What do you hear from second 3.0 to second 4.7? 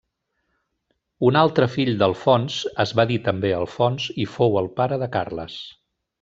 va dir també Alfons i fou